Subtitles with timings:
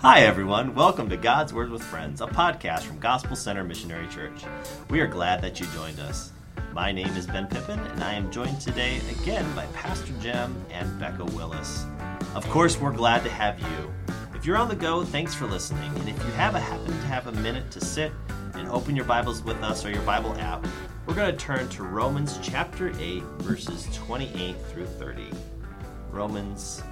[0.00, 0.74] Hi, everyone.
[0.74, 4.44] Welcome to God's Word with Friends, a podcast from Gospel Center Missionary Church.
[4.90, 6.32] We are glad that you joined us.
[6.72, 11.00] My name is Ben Pippin, and I am joined today again by Pastor Jim and
[11.00, 11.86] Becca Willis.
[12.34, 13.92] Of course, we're glad to have you.
[14.34, 15.90] If you're on the go, thanks for listening.
[15.96, 18.12] And if you have a, happen to have a minute to sit
[18.54, 20.66] and open your Bibles with us or your Bible app,
[21.06, 25.30] we're going to turn to Romans chapter 8, verses 28 through 30.
[26.10, 26.82] Romans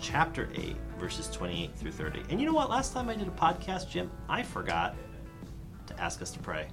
[0.00, 2.22] chapter 8, verses 28 through 30.
[2.30, 2.70] And you know what?
[2.70, 4.94] Last time I did a podcast, Jim, I forgot
[5.86, 6.68] to ask us to pray.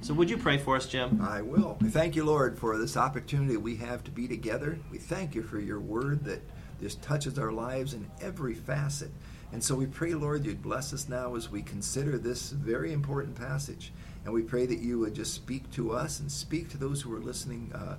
[0.00, 1.20] So would you pray for us, Jim?
[1.22, 1.76] I will.
[1.80, 4.78] We thank you, Lord, for this opportunity we have to be together.
[4.90, 6.42] We thank you for your word that
[6.80, 9.10] just touches our lives in every facet.
[9.52, 13.36] And so we pray, Lord, you'd bless us now as we consider this very important
[13.36, 13.92] passage.
[14.24, 17.14] And we pray that you would just speak to us and speak to those who
[17.14, 17.96] are listening uh,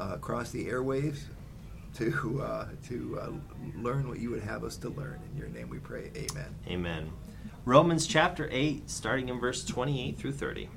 [0.00, 1.24] uh, across the airwaves
[1.94, 3.30] to uh, to uh,
[3.80, 5.20] learn what you would have us to learn.
[5.30, 6.10] In your name we pray.
[6.16, 6.54] Amen.
[6.68, 7.12] Amen.
[7.64, 10.68] Romans chapter 8, starting in verse 28 through 30.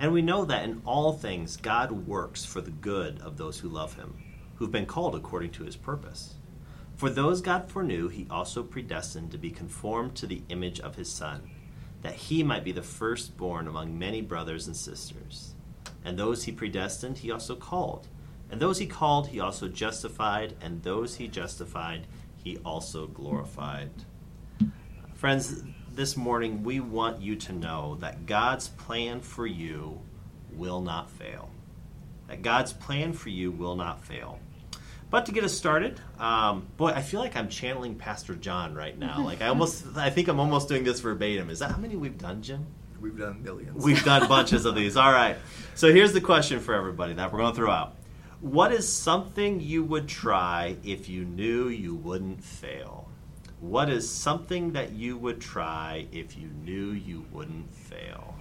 [0.00, 3.68] And we know that in all things God works for the good of those who
[3.68, 4.22] love him,
[4.56, 6.34] who've been called according to his purpose.
[6.96, 11.10] For those God foreknew, he also predestined to be conformed to the image of his
[11.10, 11.50] Son,
[12.02, 15.54] that he might be the firstborn among many brothers and sisters.
[16.04, 18.08] And those he predestined, he also called.
[18.50, 20.54] And those he called, he also justified.
[20.60, 23.90] And those he justified, he also glorified.
[25.14, 30.00] Friends, this morning we want you to know that God's plan for you
[30.52, 31.50] will not fail.
[32.28, 34.38] That God's plan for you will not fail.
[35.10, 38.96] But to get us started, um, boy, I feel like I'm channeling Pastor John right
[38.98, 39.22] now.
[39.24, 41.50] Like I almost, I think I'm almost doing this verbatim.
[41.50, 42.66] Is that how many we've done, Jim?
[43.00, 43.84] We've done millions.
[43.84, 44.96] We've done bunches of these.
[44.96, 45.36] All right.
[45.74, 47.96] So here's the question for everybody that we're going to throw out.
[48.40, 53.08] What is something you would try if you knew you wouldn't fail?
[53.60, 58.36] What is something that you would try if you knew you wouldn't fail?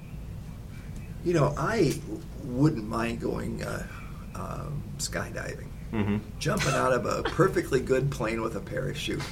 [1.26, 2.00] You know, I
[2.44, 3.88] wouldn't mind going uh,
[4.36, 6.18] um, skydiving, Mm-hmm.
[6.38, 9.24] jumping out of a perfectly good plane with a parachute.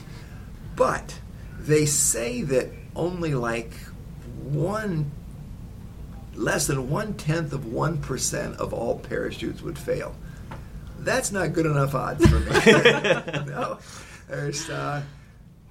[0.77, 1.19] But
[1.59, 3.73] they say that only like
[4.41, 5.11] one,
[6.33, 10.15] less than one tenth of one percent of all parachutes would fail.
[11.05, 12.49] That's not good enough odds for me.
[13.45, 13.77] no,
[14.27, 15.03] there's uh,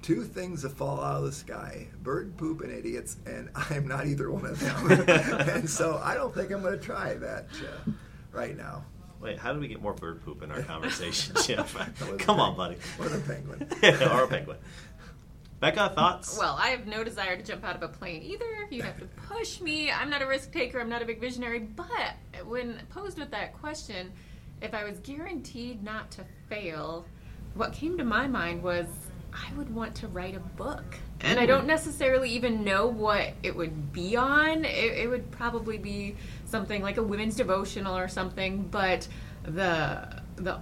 [0.01, 4.07] two things that fall out of the sky: bird poop and idiots, and I'm not
[4.07, 5.09] either one of them.
[5.49, 7.91] and so I don't think I'm going to try that uh,
[8.31, 8.85] right now.
[9.19, 11.75] Wait, how do we get more bird poop in our conversation, Jeff?
[12.19, 12.77] Come on, peng- buddy.
[12.97, 13.67] With a penguin.
[14.11, 14.57] or a penguin.
[15.59, 16.37] Becca, thoughts?
[16.37, 18.67] Well, I have no desire to jump out of a plane either.
[18.69, 19.89] You'd have to push me.
[19.89, 20.79] I'm not a risk taker.
[20.79, 21.59] I'm not a big visionary.
[21.59, 21.87] But
[22.45, 24.11] when posed with that question,
[24.61, 27.05] if I was guaranteed not to fail,
[27.53, 28.87] what came to my mind was
[29.33, 30.97] I would want to write a book.
[31.21, 34.63] And I don't necessarily even know what it would be on.
[34.63, 36.15] It, it would probably be
[36.45, 38.63] something like a women's devotional or something.
[38.63, 39.07] But
[39.43, 40.59] the the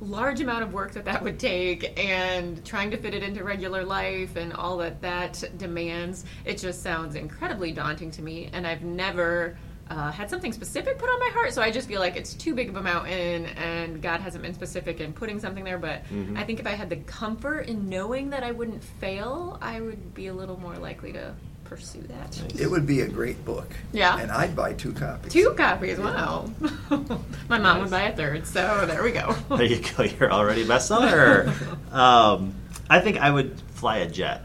[0.00, 3.82] large amount of work that that would take and trying to fit it into regular
[3.82, 8.82] life and all that that demands it just sounds incredibly daunting to me and i've
[8.82, 9.56] never
[9.90, 12.54] uh, had something specific put on my heart so i just feel like it's too
[12.54, 16.02] big of a mountain and god hasn't been specific in putting something there but
[16.36, 20.12] i think if i had the comfort in knowing that i wouldn't fail i would
[20.14, 21.32] be a little more likely to
[21.64, 23.68] pursue that It would be a great book.
[23.92, 24.18] Yeah.
[24.18, 25.32] And I'd buy two copies.
[25.32, 26.48] two copies wow
[27.48, 30.04] my mom would buy a third so there we go There you go.
[30.04, 31.48] You're already a bestseller.
[31.92, 32.54] um,
[32.88, 34.42] I think I would fly a jet,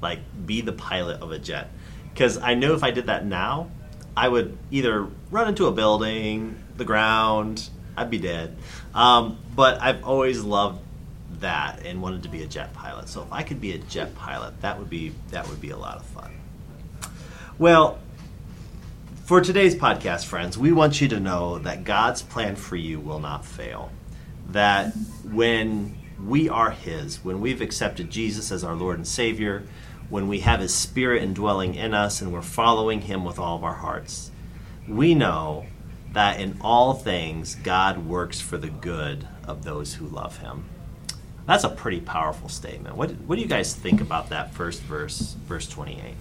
[0.00, 1.68] like be the pilot of a jet,
[2.14, 3.68] because I know if I did that now,
[4.16, 8.56] I would either run into a building, the ground, I'd be dead.
[8.94, 10.80] Um, but I've always loved
[11.40, 13.08] that and wanted to be a jet pilot.
[13.08, 15.76] So if I could be a jet pilot, that would be that would be a
[15.76, 16.30] lot of fun.
[17.58, 17.98] Well,
[19.24, 23.20] for today's podcast, friends, we want you to know that God's plan for you will
[23.20, 23.90] not fail.
[24.50, 24.92] That
[25.24, 29.64] when we are His, when we've accepted Jesus as our Lord and Savior,
[30.12, 33.64] when we have His Spirit indwelling in us and we're following Him with all of
[33.64, 34.30] our hearts,
[34.86, 35.64] we know
[36.12, 40.64] that in all things God works for the good of those who love Him.
[41.46, 42.94] That's a pretty powerful statement.
[42.94, 46.14] What, what do you guys think about that first verse, verse 28?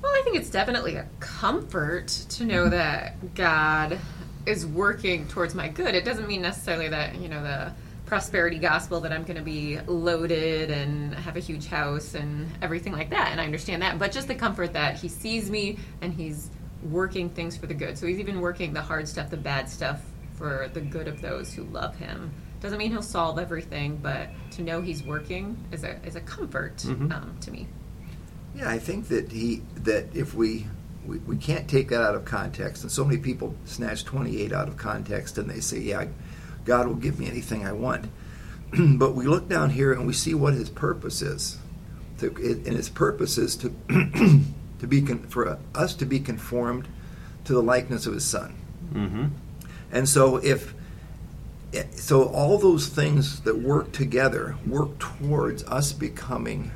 [0.00, 3.98] Well, I think it's definitely a comfort to know that God
[4.46, 5.96] is working towards my good.
[5.96, 7.72] It doesn't mean necessarily that, you know, the
[8.06, 12.92] prosperity gospel that I'm going to be loaded and have a huge house and everything
[12.92, 13.28] like that.
[13.32, 13.98] And I understand that.
[13.98, 16.50] But just the comfort that He sees me and He's
[16.90, 17.98] working things for the good.
[17.98, 20.00] So He's even working the hard stuff, the bad stuff
[20.36, 22.32] for the good of those who love Him.
[22.60, 26.78] Doesn't mean he'll solve everything, but to know he's working is a is a comfort
[26.78, 27.12] Mhm.
[27.12, 27.68] um, to me.
[28.56, 30.66] Yeah, I think that he that if we,
[31.06, 34.68] we we can't take that out of context, and so many people snatch 28 out
[34.68, 36.06] of context and they say, "Yeah,
[36.66, 38.10] God will give me anything I want,"
[38.78, 41.58] but we look down here and we see what His purpose is,
[42.18, 43.70] to, and His purpose is to
[44.78, 46.86] to be con, for us to be conformed
[47.44, 48.54] to the likeness of His Son.
[48.92, 49.26] Mm-hmm.
[49.92, 50.74] And so if
[51.92, 56.70] so all those things that work together work towards us becoming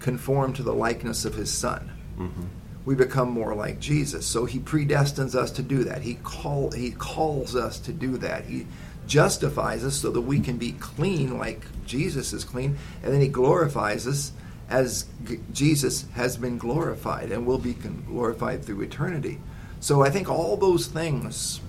[0.00, 1.90] conformed to the likeness of his son.
[2.18, 2.44] Mm-hmm.
[2.84, 4.26] We become more like Jesus.
[4.26, 6.02] So he predestines us to do that.
[6.02, 8.44] He call he calls us to do that.
[8.44, 8.66] He
[9.06, 13.28] justifies us so that we can be clean like Jesus is clean, and then he
[13.28, 14.32] glorifies us
[14.68, 19.38] as G- Jesus has been glorified and will be glorified through eternity.
[19.80, 21.60] So I think all those things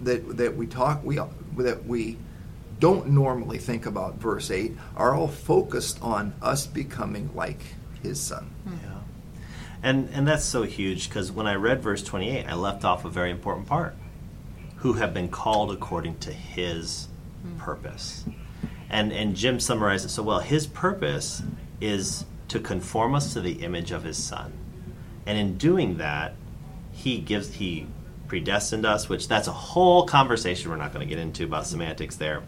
[0.00, 1.18] that that we talk we
[1.56, 2.18] that we
[2.78, 7.60] don't normally think about verse 8 are all focused on us becoming like
[8.02, 8.50] his son.
[8.64, 8.74] Hmm.
[8.84, 9.00] Yeah.
[9.82, 13.10] And and that's so huge because when I read verse 28, I left off a
[13.10, 13.96] very important part.
[14.84, 17.08] Who have been called according to his
[17.56, 18.22] purpose.
[18.90, 20.40] And and Jim summarized it so well.
[20.40, 21.42] His purpose
[21.80, 24.52] is to conform us to the image of his son.
[25.24, 26.34] And in doing that,
[26.92, 27.86] he gives he
[28.28, 32.16] predestined us, which that's a whole conversation we're not going to get into about semantics
[32.16, 32.42] there.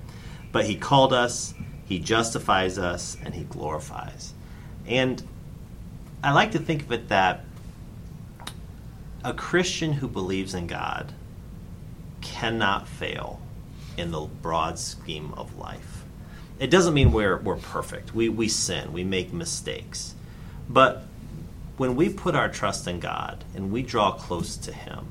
[0.53, 1.55] But he called us,
[1.87, 4.35] he justifies us, and he glorifies.
[4.87, 5.27] And
[6.23, 7.47] I like to think of it that
[9.25, 11.15] a Christian who believes in God
[12.27, 13.41] cannot fail
[13.97, 16.05] in the broad scheme of life.
[16.59, 18.15] It doesn't mean we're, we're perfect.
[18.15, 20.15] We, we sin, we make mistakes.
[20.69, 21.05] But
[21.77, 25.07] when we put our trust in God and we draw close to Him,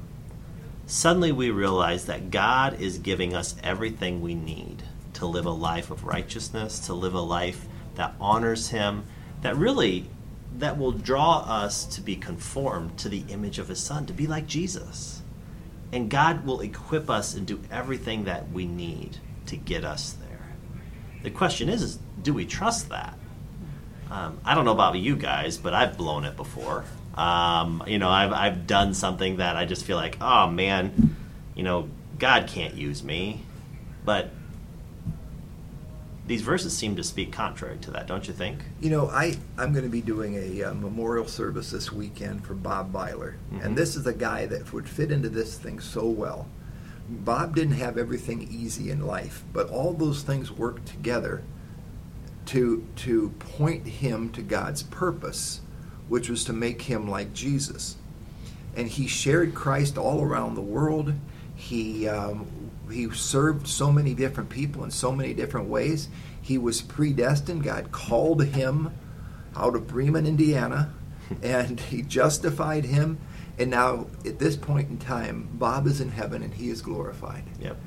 [0.88, 4.84] suddenly we realize that God is giving us everything we need
[5.14, 7.66] to live a life of righteousness, to live a life
[7.96, 9.06] that honors Him,
[9.42, 10.08] that really
[10.58, 14.28] that will draw us to be conformed to the image of His Son, to be
[14.28, 15.22] like Jesus.
[15.92, 19.18] And God will equip us and do everything that we need
[19.48, 20.56] to get us there.
[21.24, 23.18] The question is, is do we trust that?
[24.12, 26.86] Um, I don't know about you guys, but I've blown it before.
[27.16, 31.16] Um, you know, I've, I've done something that I just feel like, oh man,
[31.56, 31.90] you know,
[32.20, 33.42] God can't use me.
[34.04, 34.30] But
[36.28, 38.60] these verses seem to speak contrary to that, don't you think?
[38.82, 42.56] You know, I, I'm going to be doing a uh, memorial service this weekend for
[42.56, 43.38] Bob Byler.
[43.54, 43.64] Mhm.
[43.64, 46.48] And this is a guy that would fit into this thing so well.
[47.08, 51.44] Bob didn't have everything easy in life, but all those things worked together
[52.48, 55.62] to, to point him to God's purpose,
[56.08, 57.98] which was to make him like Jesus.
[58.76, 61.14] And he shared Christ all around the world.
[61.56, 62.48] He, um,
[62.92, 66.10] he served so many different people in so many different ways.
[66.42, 67.64] He was predestined.
[67.64, 68.94] God called him
[69.56, 70.94] out of Bremen, Indiana,
[71.44, 73.20] and he justified him.
[73.58, 77.44] And now, at this point in time, Bob is in heaven and he is glorified.
[77.60, 77.78] Yep.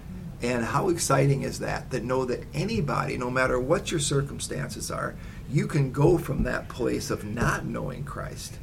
[0.41, 1.91] And how exciting is that?
[1.91, 5.17] That know that anybody, no matter what your circumstances are,
[5.51, 8.59] you can go from that place of not knowing Christ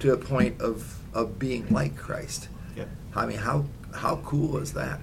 [0.00, 2.48] to a point of, of being like Christ.
[2.76, 2.88] Yep.
[3.14, 5.00] I mean, how how cool is that?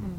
[0.00, 0.16] Hmm.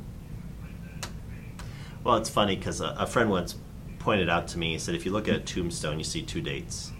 [2.03, 3.55] Well, it's funny because a, a friend once
[3.99, 6.41] pointed out to me, he said, if you look at a tombstone, you see two
[6.41, 6.91] dates.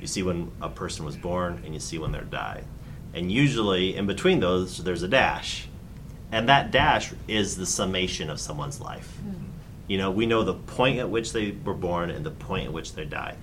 [0.00, 2.64] You see when a person was born and you see when they died.
[3.14, 5.68] And usually in between those, there's a dash.
[6.32, 9.16] And that dash is the summation of someone's life.
[9.16, 9.44] Hmm.
[9.88, 12.72] You know, we know the point at which they were born and the point at
[12.72, 13.36] which they die.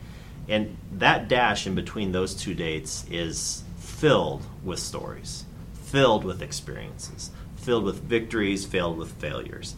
[0.47, 5.43] And that dash in between those two dates is filled with stories,
[5.73, 7.31] filled with experiences,
[7.67, 9.75] filled with victories, filled with failures.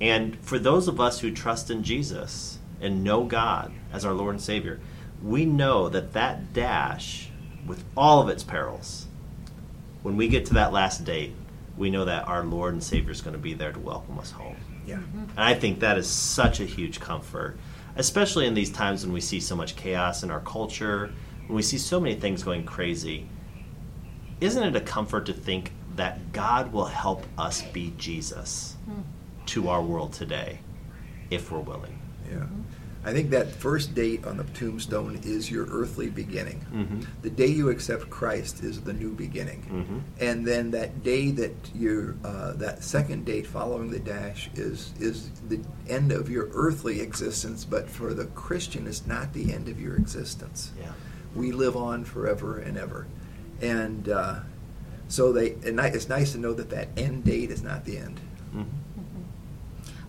[0.00, 4.36] And for those of us who trust in Jesus and know God as our Lord
[4.36, 4.78] and Savior,
[5.20, 7.30] we know that that dash,
[7.66, 9.08] with all of its perils,
[10.04, 11.34] when we get to that last date,
[11.76, 14.30] we know that our Lord and Savior is going to be there to welcome us
[14.30, 14.54] home.
[14.86, 14.98] Yeah.
[14.98, 15.18] Mm-hmm.
[15.18, 17.58] And I think that is such a huge comfort,
[17.96, 21.12] especially in these times when we see so much chaos in our culture,
[21.48, 23.26] when we see so many things going crazy.
[24.40, 28.76] Isn't it a comfort to think that God will help us be Jesus
[29.46, 30.58] to our world today
[31.30, 31.98] if we're willing?
[32.30, 32.46] Yeah.
[33.04, 36.64] I think that first date on the tombstone is your earthly beginning.
[36.72, 37.04] Mhm.
[37.22, 39.64] The day you accept Christ is the new beginning.
[40.20, 40.24] Mhm.
[40.24, 45.30] And then that day that you uh, that second date following the dash is is
[45.48, 45.58] the
[45.88, 49.96] end of your earthly existence, but for the Christian it's not the end of your
[49.96, 50.70] existence.
[50.80, 50.92] Yeah.
[51.34, 53.06] We live on forever and ever.
[53.60, 54.40] And uh,
[55.12, 58.18] so they it's nice to know that that end date is not the end.
[58.54, 58.64] Mhm.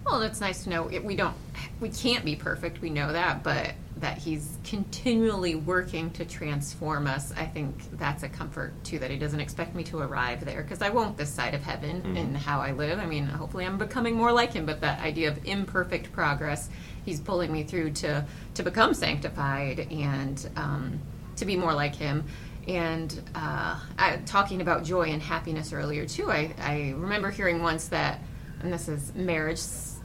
[0.06, 1.36] Well, Well, it's nice to know it, we don't,
[1.82, 2.82] we can't be perfect.
[2.82, 7.34] We know that, but that He's continually working to transform us.
[7.38, 8.98] I think that's a comfort too.
[9.00, 12.02] That He doesn't expect me to arrive there because I won't this side of heaven
[12.02, 12.18] Mm-hmm.
[12.18, 12.98] in how I live.
[13.00, 14.66] I mean, hopefully, I'm becoming more like Him.
[14.66, 16.70] But that idea of imperfect progress,
[17.06, 21.00] He's pulling me through to to become sanctified and um,
[21.36, 22.24] to be more like Him.
[22.68, 27.88] And uh, I, talking about joy and happiness earlier too, I, I remember hearing once
[27.90, 28.22] that,
[28.62, 29.60] and this is marriage,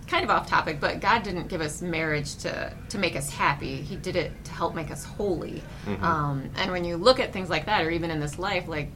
[0.09, 3.77] kind of off topic, but God didn't give us marriage to to make us happy.
[3.77, 5.63] He did it to help make us holy.
[6.03, 8.91] Um, and when you look at things like that, or even in this life, like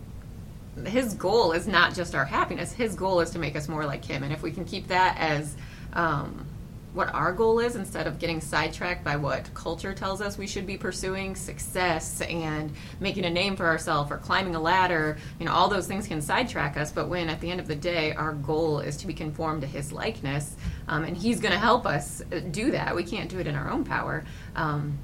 [0.87, 2.73] his goal is not just our happiness.
[2.73, 4.23] His goal is to make us more like him.
[4.23, 5.54] And if we can keep that as
[5.92, 6.47] um,
[6.94, 10.66] what our goal is, instead of getting sidetracked by what culture tells us we should
[10.66, 15.52] be pursuing, success and making a name for ourselves or climbing a ladder, you know,
[15.52, 16.92] all those things can sidetrack us.
[16.92, 19.66] But when at the end of the day, our goal is to be conformed to
[19.66, 20.54] his likeness,
[20.88, 22.94] um, and he's going to help us uh, do that.
[22.94, 24.25] We can't do it in our own power.
[24.54, 24.99] Um,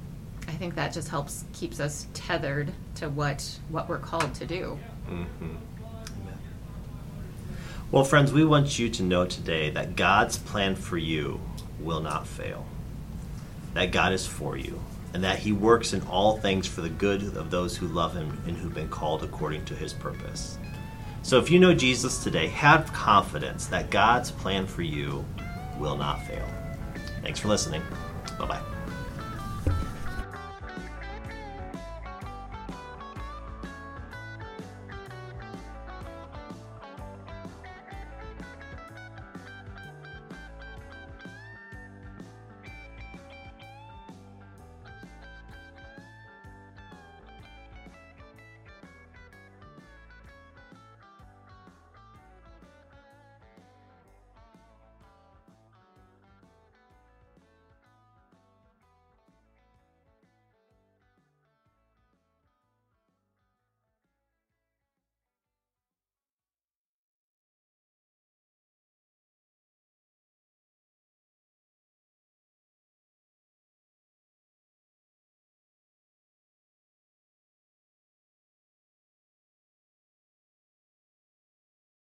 [0.47, 4.77] I think that just helps keeps us tethered to what what we're called to do.
[7.91, 11.39] Well, friends, we want you to know today that God's plan for you
[11.79, 12.65] will not fail.
[13.73, 14.81] That God is for you,
[15.13, 18.41] and that He works in all things for the good of those who love Him
[18.47, 20.57] and who've been called according to His purpose.
[21.21, 25.25] So if you know Jesus today, have confidence that God's plan for you
[25.77, 26.47] will not fail.
[27.21, 27.81] Thanks for listening.
[28.37, 28.78] Bye bye.